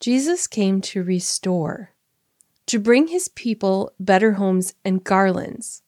Jesus 0.00 0.48
came 0.48 0.80
to 0.80 1.04
restore 1.04 1.93
to 2.66 2.78
bring 2.78 3.08
his 3.08 3.28
people 3.28 3.92
better 4.00 4.32
homes 4.32 4.74
and 4.84 5.04
garlands. 5.04 5.82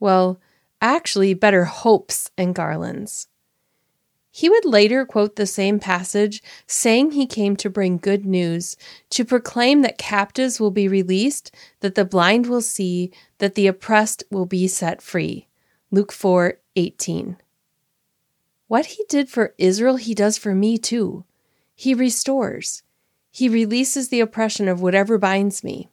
Well, 0.00 0.40
actually, 0.80 1.34
better 1.34 1.64
hopes 1.64 2.30
and 2.36 2.54
garlands. 2.54 3.28
He 4.34 4.48
would 4.48 4.64
later 4.64 5.04
quote 5.04 5.36
the 5.36 5.46
same 5.46 5.78
passage, 5.78 6.42
saying 6.66 7.10
he 7.10 7.26
came 7.26 7.54
to 7.56 7.68
bring 7.68 7.98
good 7.98 8.24
news, 8.24 8.78
to 9.10 9.26
proclaim 9.26 9.82
that 9.82 9.98
captives 9.98 10.58
will 10.58 10.70
be 10.70 10.88
released, 10.88 11.54
that 11.80 11.96
the 11.96 12.04
blind 12.06 12.46
will 12.46 12.62
see, 12.62 13.12
that 13.38 13.54
the 13.54 13.66
oppressed 13.66 14.24
will 14.30 14.46
be 14.46 14.66
set 14.66 15.02
free. 15.02 15.48
Luke 15.90 16.10
4 16.10 16.58
18. 16.74 17.36
What 18.68 18.86
he 18.86 19.04
did 19.06 19.28
for 19.28 19.54
Israel, 19.58 19.96
he 19.96 20.14
does 20.14 20.38
for 20.38 20.54
me 20.54 20.78
too. 20.78 21.26
He 21.74 21.92
restores. 21.92 22.82
He 23.30 23.50
releases 23.50 24.08
the 24.08 24.20
oppression 24.20 24.66
of 24.66 24.80
whatever 24.80 25.18
binds 25.18 25.62
me. 25.62 25.90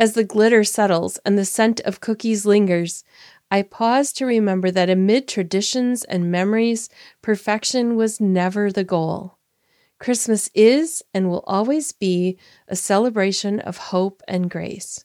As 0.00 0.12
the 0.12 0.24
glitter 0.24 0.62
settles 0.62 1.18
and 1.24 1.36
the 1.36 1.44
scent 1.44 1.80
of 1.80 2.00
cookies 2.00 2.46
lingers, 2.46 3.02
I 3.50 3.62
pause 3.62 4.12
to 4.14 4.26
remember 4.26 4.70
that 4.70 4.90
amid 4.90 5.26
traditions 5.26 6.04
and 6.04 6.30
memories, 6.30 6.88
perfection 7.22 7.96
was 7.96 8.20
never 8.20 8.70
the 8.70 8.84
goal. 8.84 9.38
Christmas 9.98 10.48
is 10.54 11.02
and 11.12 11.28
will 11.28 11.42
always 11.46 11.90
be 11.90 12.38
a 12.68 12.76
celebration 12.76 13.58
of 13.58 13.76
hope 13.76 14.22
and 14.28 14.48
grace. 14.48 15.04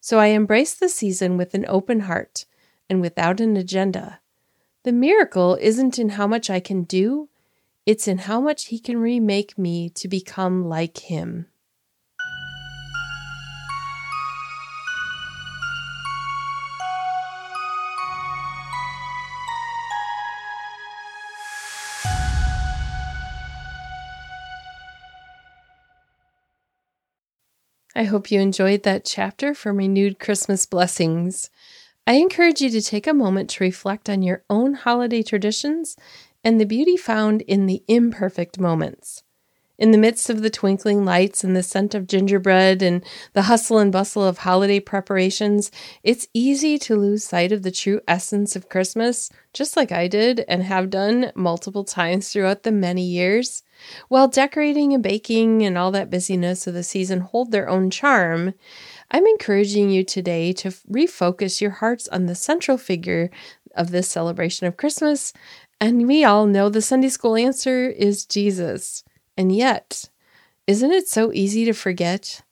So 0.00 0.18
I 0.18 0.26
embrace 0.26 0.74
the 0.74 0.88
season 0.88 1.36
with 1.36 1.54
an 1.54 1.64
open 1.66 2.00
heart 2.00 2.46
and 2.88 3.00
without 3.00 3.40
an 3.40 3.56
agenda. 3.56 4.20
The 4.84 4.92
miracle 4.92 5.56
isn't 5.60 5.98
in 5.98 6.10
how 6.10 6.26
much 6.26 6.50
I 6.50 6.60
can 6.60 6.84
do, 6.84 7.28
it's 7.86 8.06
in 8.06 8.18
how 8.18 8.40
much 8.40 8.66
He 8.66 8.78
can 8.78 8.98
remake 8.98 9.58
me 9.58 9.90
to 9.90 10.06
become 10.06 10.68
like 10.68 10.98
Him. 10.98 11.46
I 28.02 28.06
hope 28.06 28.32
you 28.32 28.40
enjoyed 28.40 28.82
that 28.82 29.04
chapter 29.04 29.54
from 29.54 29.76
Renewed 29.76 30.18
Christmas 30.18 30.66
Blessings. 30.66 31.50
I 32.04 32.14
encourage 32.14 32.60
you 32.60 32.68
to 32.70 32.82
take 32.82 33.06
a 33.06 33.14
moment 33.14 33.48
to 33.50 33.62
reflect 33.62 34.10
on 34.10 34.22
your 34.22 34.42
own 34.50 34.74
holiday 34.74 35.22
traditions 35.22 35.94
and 36.42 36.60
the 36.60 36.66
beauty 36.66 36.96
found 36.96 37.42
in 37.42 37.66
the 37.66 37.84
imperfect 37.86 38.58
moments. 38.58 39.22
In 39.78 39.90
the 39.90 39.98
midst 39.98 40.28
of 40.28 40.42
the 40.42 40.50
twinkling 40.50 41.04
lights 41.04 41.42
and 41.42 41.56
the 41.56 41.62
scent 41.62 41.94
of 41.94 42.06
gingerbread 42.06 42.82
and 42.82 43.02
the 43.32 43.42
hustle 43.42 43.78
and 43.78 43.90
bustle 43.90 44.22
of 44.22 44.38
holiday 44.38 44.78
preparations, 44.78 45.70
it's 46.02 46.28
easy 46.34 46.78
to 46.78 46.94
lose 46.94 47.24
sight 47.24 47.52
of 47.52 47.62
the 47.62 47.70
true 47.70 48.00
essence 48.06 48.54
of 48.54 48.68
Christmas, 48.68 49.30
just 49.54 49.76
like 49.76 49.90
I 49.90 50.08
did 50.08 50.44
and 50.46 50.62
have 50.62 50.90
done 50.90 51.32
multiple 51.34 51.84
times 51.84 52.28
throughout 52.28 52.62
the 52.62 52.70
many 52.70 53.02
years. 53.02 53.62
While 54.08 54.28
decorating 54.28 54.92
and 54.92 55.02
baking 55.02 55.62
and 55.64 55.76
all 55.78 55.90
that 55.92 56.10
busyness 56.10 56.66
of 56.66 56.74
the 56.74 56.82
season 56.82 57.20
hold 57.20 57.50
their 57.50 57.68
own 57.68 57.90
charm, 57.90 58.54
I'm 59.10 59.26
encouraging 59.26 59.90
you 59.90 60.04
today 60.04 60.52
to 60.54 60.68
refocus 60.68 61.60
your 61.60 61.70
hearts 61.70 62.08
on 62.08 62.26
the 62.26 62.34
central 62.34 62.76
figure 62.76 63.30
of 63.74 63.90
this 63.90 64.08
celebration 64.08 64.66
of 64.66 64.76
Christmas. 64.76 65.32
And 65.80 66.06
we 66.06 66.24
all 66.24 66.46
know 66.46 66.68
the 66.68 66.82
Sunday 66.82 67.08
school 67.08 67.36
answer 67.36 67.88
is 67.88 68.24
Jesus. 68.26 69.02
And 69.36 69.54
yet, 69.54 70.10
isn't 70.66 70.92
it 70.92 71.08
so 71.08 71.32
easy 71.32 71.64
to 71.64 71.72
forget? 71.72 72.42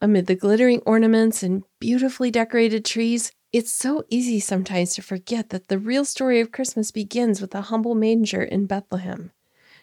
Amid 0.00 0.26
the 0.26 0.34
glittering 0.34 0.80
ornaments 0.86 1.42
and 1.42 1.62
beautifully 1.78 2.30
decorated 2.30 2.84
trees, 2.84 3.32
it's 3.52 3.72
so 3.72 4.04
easy 4.08 4.38
sometimes 4.38 4.94
to 4.94 5.02
forget 5.02 5.50
that 5.50 5.68
the 5.68 5.78
real 5.78 6.04
story 6.04 6.40
of 6.40 6.52
Christmas 6.52 6.90
begins 6.90 7.40
with 7.40 7.54
a 7.54 7.62
humble 7.62 7.94
manger 7.94 8.42
in 8.42 8.66
Bethlehem. 8.66 9.32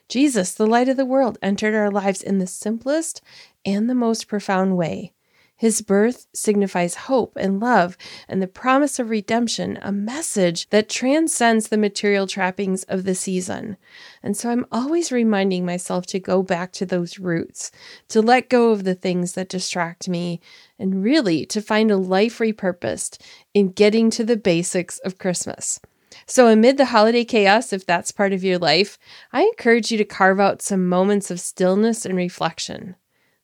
Jesus, 0.09 0.53
the 0.53 0.65
light 0.65 0.87
of 0.87 0.95
the 0.95 1.05
world, 1.05 1.37
entered 1.41 1.75
our 1.75 1.91
lives 1.91 2.21
in 2.21 2.37
the 2.37 2.47
simplest 2.47 3.21
and 3.65 3.89
the 3.89 3.95
most 3.95 4.27
profound 4.27 4.77
way. 4.77 5.11
His 5.57 5.81
birth 5.81 6.27
signifies 6.33 6.93
hope 6.93 7.35
and 7.35 7.59
love 7.59 7.97
and 8.27 8.41
the 8.41 8.47
promise 8.47 8.99
of 8.99 9.09
redemption, 9.09 9.79
a 9.81 9.91
message 9.91 10.69
that 10.69 10.87
transcends 10.87 11.67
the 11.67 11.79
material 11.79 12.27
trappings 12.27 12.83
of 12.83 13.05
the 13.05 13.15
season. 13.15 13.77
And 14.21 14.37
so 14.37 14.51
I'm 14.51 14.67
always 14.71 15.11
reminding 15.11 15.65
myself 15.65 16.05
to 16.07 16.19
go 16.19 16.43
back 16.43 16.71
to 16.73 16.85
those 16.85 17.17
roots, 17.17 17.71
to 18.09 18.21
let 18.21 18.49
go 18.49 18.69
of 18.69 18.83
the 18.83 18.93
things 18.93 19.33
that 19.33 19.49
distract 19.49 20.07
me, 20.07 20.39
and 20.77 21.03
really 21.03 21.43
to 21.47 21.59
find 21.59 21.89
a 21.89 21.97
life 21.97 22.37
repurposed 22.37 23.17
in 23.55 23.71
getting 23.71 24.11
to 24.11 24.23
the 24.23 24.37
basics 24.37 24.99
of 24.99 25.17
Christmas. 25.17 25.79
So, 26.27 26.47
amid 26.47 26.77
the 26.77 26.85
holiday 26.85 27.25
chaos, 27.25 27.73
if 27.73 27.83
that's 27.83 28.11
part 28.11 28.31
of 28.31 28.43
your 28.43 28.59
life, 28.59 28.99
I 29.31 29.41
encourage 29.41 29.91
you 29.91 29.97
to 29.97 30.05
carve 30.05 30.39
out 30.39 30.61
some 30.61 30.85
moments 30.85 31.31
of 31.31 31.39
stillness 31.39 32.05
and 32.05 32.15
reflection. 32.15 32.95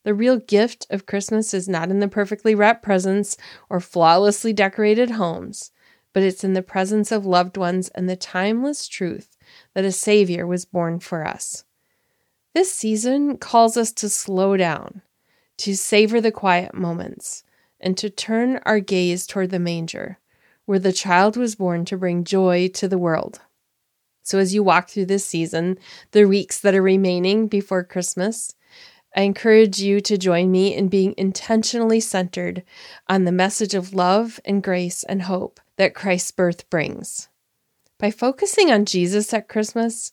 The 0.04 0.14
real 0.14 0.38
gift 0.38 0.86
of 0.90 1.06
Christmas 1.06 1.54
is 1.54 1.70
not 1.70 1.90
in 1.90 2.00
the 2.00 2.08
perfectly 2.08 2.56
wrapped 2.56 2.84
presents 2.84 3.38
or 3.70 3.80
flawlessly 3.80 4.52
decorated 4.52 5.12
homes, 5.12 5.72
but 6.12 6.24
it's 6.24 6.44
in 6.44 6.54
the 6.54 6.62
presence 6.62 7.12
of 7.12 7.26
loved 7.26 7.58
ones 7.58 7.90
and 7.90 8.10
the 8.10 8.16
timeless 8.16 8.88
truth 8.88 9.38
that 9.74 9.86
a 9.86 9.92
Savior 9.92 10.46
was 10.46 10.66
born 10.66 11.00
for 11.00 11.26
us. 11.26 11.64
This 12.54 12.74
season 12.74 13.38
calls 13.38 13.78
us 13.78 13.92
to 13.94 14.10
slow 14.10 14.58
down, 14.58 15.02
to 15.58 15.76
savor 15.76 16.22
the 16.22 16.32
quiet 16.32 16.74
moments, 16.76 17.44
and 17.80 17.98
to 17.98 18.10
turn 18.10 18.60
our 18.66 18.80
gaze 18.80 19.26
toward 19.26 19.50
the 19.50 19.60
manger, 19.60 20.20
where 20.66 20.80
the 20.80 20.94
child 20.94 21.36
was 21.36 21.56
born 21.56 21.86
to 21.86 21.98
bring 21.98 22.24
joy 22.24 22.68
to 22.70 22.88
the 22.88 22.98
world. 22.98 23.42
So, 24.22 24.38
as 24.38 24.54
you 24.54 24.64
walk 24.64 24.90
through 24.90 25.08
this 25.08 25.26
season, 25.26 25.78
the 26.12 26.26
weeks 26.26 26.60
that 26.62 26.76
are 26.76 26.82
remaining 26.82 27.48
before 27.48 27.84
Christmas, 27.84 28.56
I 29.16 29.22
encourage 29.22 29.80
you 29.80 30.02
to 30.02 30.18
join 30.18 30.52
me 30.52 30.76
in 30.76 30.88
being 30.88 31.14
intentionally 31.18 32.00
centered 32.00 32.64
on 33.08 33.26
the 33.26 33.32
message 33.32 33.74
of 33.74 33.94
love 33.94 34.40
and 34.44 34.64
grace 34.64 35.04
and 35.04 35.24
hope 35.24 35.60
that 35.78 35.94
Christ's 35.94 36.32
birth 36.32 36.70
brings. 36.70 37.30
By 38.00 38.12
focusing 38.12 38.72
on 38.72 38.86
Jesus 38.86 39.34
at 39.34 39.48
Christmas, 39.48 40.12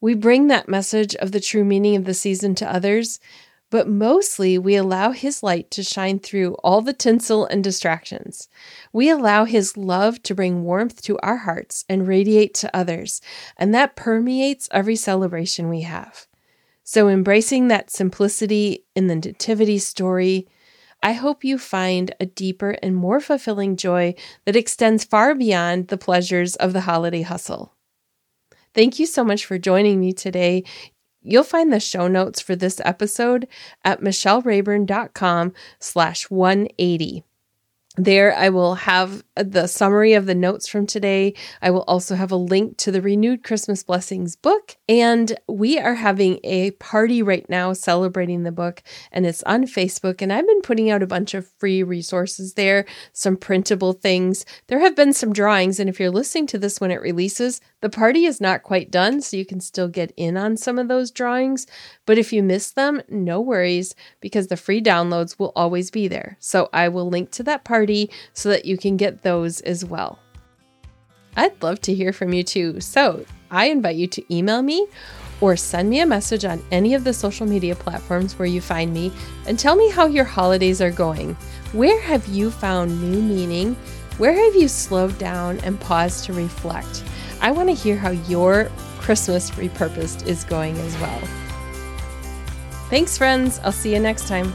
we 0.00 0.14
bring 0.14 0.48
that 0.48 0.68
message 0.68 1.14
of 1.16 1.30
the 1.30 1.40
true 1.40 1.64
meaning 1.64 1.94
of 1.94 2.04
the 2.04 2.14
season 2.14 2.56
to 2.56 2.70
others, 2.70 3.20
but 3.70 3.88
mostly 3.88 4.58
we 4.58 4.74
allow 4.74 5.12
His 5.12 5.42
light 5.42 5.70
to 5.70 5.84
shine 5.84 6.18
through 6.18 6.54
all 6.64 6.82
the 6.82 6.92
tinsel 6.92 7.46
and 7.46 7.62
distractions. 7.62 8.48
We 8.92 9.08
allow 9.08 9.44
His 9.44 9.76
love 9.76 10.22
to 10.24 10.34
bring 10.34 10.64
warmth 10.64 11.00
to 11.02 11.18
our 11.20 11.38
hearts 11.38 11.84
and 11.88 12.08
radiate 12.08 12.54
to 12.54 12.76
others, 12.76 13.22
and 13.56 13.72
that 13.72 13.96
permeates 13.96 14.68
every 14.72 14.96
celebration 14.96 15.68
we 15.68 15.82
have. 15.82 16.26
So, 16.84 17.08
embracing 17.08 17.68
that 17.68 17.90
simplicity 17.90 18.84
in 18.96 19.06
the 19.06 19.14
Nativity 19.14 19.78
story, 19.78 20.48
I 21.02 21.12
hope 21.12 21.44
you 21.44 21.58
find 21.58 22.14
a 22.20 22.26
deeper 22.26 22.76
and 22.82 22.94
more 22.94 23.20
fulfilling 23.20 23.76
joy 23.76 24.14
that 24.44 24.56
extends 24.56 25.04
far 25.04 25.34
beyond 25.34 25.88
the 25.88 25.98
pleasures 25.98 26.54
of 26.56 26.72
the 26.72 26.82
holiday 26.82 27.22
hustle. 27.22 27.74
Thank 28.74 28.98
you 28.98 29.06
so 29.06 29.24
much 29.24 29.44
for 29.44 29.58
joining 29.58 30.00
me 30.00 30.12
today. 30.12 30.64
You'll 31.22 31.44
find 31.44 31.72
the 31.72 31.80
show 31.80 32.08
notes 32.08 32.40
for 32.40 32.56
this 32.56 32.80
episode 32.84 33.46
at 33.84 34.00
michellerayburn.com 34.00 35.52
slash 35.78 36.30
180. 36.30 37.24
There, 37.98 38.34
I 38.34 38.48
will 38.48 38.74
have 38.76 39.22
the 39.36 39.66
summary 39.66 40.14
of 40.14 40.24
the 40.24 40.34
notes 40.34 40.66
from 40.66 40.86
today. 40.86 41.34
I 41.60 41.70
will 41.70 41.82
also 41.82 42.14
have 42.14 42.32
a 42.32 42.36
link 42.36 42.78
to 42.78 42.90
the 42.90 43.02
Renewed 43.02 43.44
Christmas 43.44 43.82
Blessings 43.82 44.34
book. 44.34 44.78
And 44.88 45.38
we 45.46 45.78
are 45.78 45.96
having 45.96 46.40
a 46.42 46.70
party 46.72 47.22
right 47.22 47.46
now 47.50 47.74
celebrating 47.74 48.44
the 48.44 48.50
book, 48.52 48.82
and 49.10 49.26
it's 49.26 49.42
on 49.42 49.64
Facebook. 49.64 50.22
And 50.22 50.32
I've 50.32 50.46
been 50.46 50.62
putting 50.62 50.88
out 50.88 51.02
a 51.02 51.06
bunch 51.06 51.34
of 51.34 51.46
free 51.58 51.82
resources 51.82 52.54
there, 52.54 52.86
some 53.12 53.36
printable 53.36 53.92
things. 53.92 54.46
There 54.68 54.80
have 54.80 54.96
been 54.96 55.12
some 55.12 55.34
drawings. 55.34 55.78
And 55.78 55.90
if 55.90 56.00
you're 56.00 56.08
listening 56.08 56.46
to 56.46 56.58
this 56.58 56.80
when 56.80 56.90
it 56.90 57.02
releases, 57.02 57.60
the 57.82 57.90
party 57.90 58.24
is 58.24 58.40
not 58.40 58.62
quite 58.62 58.90
done, 58.90 59.20
so 59.20 59.36
you 59.36 59.44
can 59.44 59.60
still 59.60 59.88
get 59.88 60.14
in 60.16 60.38
on 60.38 60.56
some 60.56 60.78
of 60.78 60.88
those 60.88 61.10
drawings. 61.10 61.66
But 62.06 62.16
if 62.16 62.32
you 62.32 62.42
miss 62.42 62.70
them, 62.70 63.02
no 63.10 63.38
worries, 63.38 63.94
because 64.22 64.46
the 64.46 64.56
free 64.56 64.80
downloads 64.80 65.38
will 65.38 65.52
always 65.54 65.90
be 65.90 66.08
there. 66.08 66.38
So 66.40 66.70
I 66.72 66.88
will 66.88 67.10
link 67.10 67.30
to 67.32 67.42
that 67.42 67.64
party 67.64 67.81
party 67.82 68.08
so 68.32 68.48
that 68.48 68.64
you 68.64 68.76
can 68.76 68.96
get 68.96 69.22
those 69.22 69.60
as 69.62 69.84
well. 69.84 70.18
I'd 71.36 71.60
love 71.62 71.80
to 71.82 71.94
hear 71.94 72.12
from 72.12 72.32
you 72.32 72.44
too. 72.44 72.80
So 72.80 73.24
I 73.50 73.66
invite 73.66 73.96
you 73.96 74.06
to 74.06 74.34
email 74.34 74.62
me 74.62 74.86
or 75.40 75.56
send 75.56 75.90
me 75.90 75.98
a 75.98 76.06
message 76.06 76.44
on 76.44 76.62
any 76.70 76.94
of 76.94 77.02
the 77.02 77.12
social 77.12 77.46
media 77.46 77.74
platforms 77.74 78.38
where 78.38 78.46
you 78.46 78.60
find 78.60 78.94
me 78.94 79.10
and 79.48 79.58
tell 79.58 79.74
me 79.74 79.90
how 79.90 80.06
your 80.06 80.24
holidays 80.24 80.80
are 80.80 80.92
going. 80.92 81.34
Where 81.72 82.00
have 82.02 82.24
you 82.28 82.52
found 82.52 83.02
new 83.02 83.20
meaning? 83.20 83.74
Where 84.18 84.34
have 84.34 84.54
you 84.54 84.68
slowed 84.68 85.18
down 85.18 85.58
and 85.64 85.80
paused 85.80 86.24
to 86.26 86.32
reflect? 86.32 87.02
I 87.40 87.50
want 87.50 87.68
to 87.68 87.74
hear 87.74 87.96
how 87.96 88.10
your 88.10 88.70
Christmas 89.00 89.50
repurposed 89.52 90.28
is 90.28 90.44
going 90.44 90.76
as 90.76 90.96
well. 91.00 91.20
Thanks, 92.88 93.18
friends. 93.18 93.58
I'll 93.64 93.72
see 93.72 93.92
you 93.92 93.98
next 93.98 94.28
time. 94.28 94.52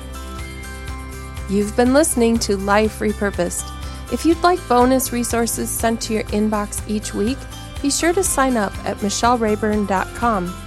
You've 1.49 1.75
been 1.75 1.93
listening 1.93 2.39
to 2.39 2.57
Life 2.57 2.99
Repurposed. 2.99 3.71
If 4.11 4.25
you'd 4.25 4.41
like 4.43 4.65
bonus 4.67 5.13
resources 5.13 5.69
sent 5.69 6.01
to 6.01 6.13
your 6.13 6.23
inbox 6.23 6.81
each 6.89 7.13
week, 7.13 7.37
be 7.81 7.89
sure 7.89 8.13
to 8.13 8.23
sign 8.23 8.57
up 8.57 8.73
at 8.85 8.97
michellerayburn.com 8.97 10.66